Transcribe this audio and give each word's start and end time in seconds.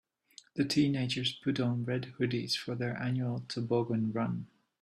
The 0.55 0.65
teenagers 0.65 1.31
put 1.31 1.59
on 1.59 1.85
red 1.85 2.13
hoodies 2.17 2.57
for 2.57 2.73
their 2.73 2.97
annual 2.97 3.41
toboggan 3.41 4.11
run. 4.11 4.47